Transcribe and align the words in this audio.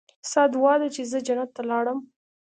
ستا 0.29 0.43
دعا 0.53 0.73
ده 0.81 0.87
چې 0.95 1.01
زه 1.11 1.17
جنت 1.27 1.49
ته 1.55 1.63
لاړم. 1.69 1.99